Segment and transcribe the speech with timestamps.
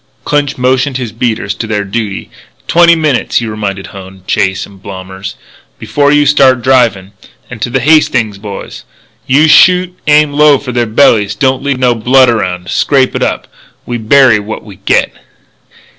[0.25, 2.31] Clinch motioned his beaters to their duty.
[2.67, 5.35] "Twenty minutes," he reminded Hone, Chase, and Blommers,
[5.77, 7.11] "before you start drivin'."
[7.51, 8.83] And, to the Hastings boys:
[9.27, 11.35] "If you shoot, aim low for their bellies.
[11.35, 12.71] Don't leave no blood around.
[12.71, 13.47] Scrape it up.
[13.85, 15.13] We bury what we get."